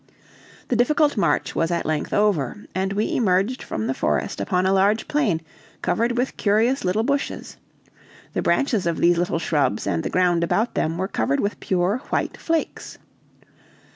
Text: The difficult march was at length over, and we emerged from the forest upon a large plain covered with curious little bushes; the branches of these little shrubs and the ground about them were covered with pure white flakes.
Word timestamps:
The 0.69 0.75
difficult 0.75 1.15
march 1.15 1.53
was 1.55 1.69
at 1.69 1.85
length 1.85 2.11
over, 2.11 2.65
and 2.73 2.91
we 2.91 3.13
emerged 3.15 3.61
from 3.61 3.85
the 3.85 3.93
forest 3.93 4.41
upon 4.41 4.65
a 4.65 4.73
large 4.73 5.07
plain 5.07 5.41
covered 5.83 6.17
with 6.17 6.37
curious 6.37 6.83
little 6.83 7.03
bushes; 7.03 7.57
the 8.33 8.41
branches 8.41 8.87
of 8.87 8.97
these 8.97 9.19
little 9.19 9.37
shrubs 9.37 9.85
and 9.85 10.01
the 10.01 10.09
ground 10.09 10.43
about 10.43 10.73
them 10.73 10.97
were 10.97 11.07
covered 11.07 11.39
with 11.39 11.59
pure 11.59 11.99
white 12.09 12.35
flakes. 12.35 12.97